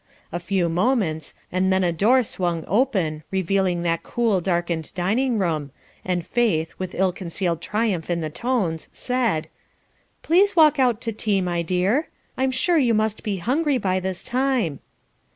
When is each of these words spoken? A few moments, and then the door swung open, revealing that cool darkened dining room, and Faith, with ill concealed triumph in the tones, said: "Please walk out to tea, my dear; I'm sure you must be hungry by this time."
A 0.31 0.39
few 0.39 0.67
moments, 0.67 1.35
and 1.51 1.71
then 1.71 1.83
the 1.83 1.91
door 1.91 2.23
swung 2.23 2.63
open, 2.67 3.21
revealing 3.29 3.83
that 3.83 4.01
cool 4.01 4.41
darkened 4.41 4.91
dining 4.95 5.37
room, 5.37 5.69
and 6.03 6.25
Faith, 6.25 6.73
with 6.79 6.95
ill 6.95 7.11
concealed 7.11 7.61
triumph 7.61 8.09
in 8.09 8.19
the 8.19 8.31
tones, 8.31 8.89
said: 8.91 9.47
"Please 10.23 10.55
walk 10.55 10.79
out 10.79 11.01
to 11.01 11.11
tea, 11.11 11.39
my 11.39 11.61
dear; 11.61 12.07
I'm 12.35 12.49
sure 12.49 12.79
you 12.79 12.95
must 12.95 13.21
be 13.21 13.37
hungry 13.37 13.77
by 13.77 13.99
this 13.99 14.23
time." 14.23 14.79